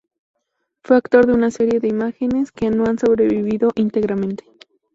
Fue 0.81 0.95
autor 0.95 1.27
de 1.27 1.33
una 1.33 1.51
serie 1.51 1.79
de 1.79 1.87
"Imágenes" 1.87 2.51
que 2.51 2.71
no 2.71 2.85
han 2.87 2.97
sobrevivido 2.97 3.69
íntegramente. 3.75 4.43